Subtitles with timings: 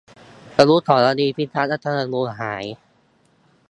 [0.57, 2.63] อนุสาวรีย์พิทักษ์รัฐธรรมนูญหาย